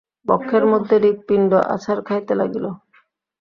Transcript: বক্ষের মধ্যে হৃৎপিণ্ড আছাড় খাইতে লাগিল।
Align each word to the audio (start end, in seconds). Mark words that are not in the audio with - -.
বক্ষের 0.25 0.63
মধ্যে 0.65 0.95
হৃৎপিণ্ড 1.03 1.51
আছাড় 1.73 2.01
খাইতে 2.07 2.33
লাগিল। 2.35 2.65